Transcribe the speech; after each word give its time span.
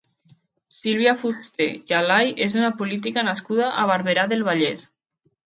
Sílvia 0.77 1.11
Fuster 1.23 1.67
i 1.91 1.95
Alay 1.97 2.33
és 2.47 2.57
una 2.63 2.73
política 2.81 3.27
nascuda 3.29 3.69
a 3.83 3.85
Barberà 3.93 4.27
del 4.35 4.45
Vallès. 4.51 4.89